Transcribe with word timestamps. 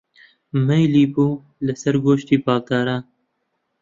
مەیلی 0.67 1.05
بوو 1.13 1.41
لەسەر 1.65 1.95
گۆشتی 2.05 2.37
باڵداران 2.45 3.03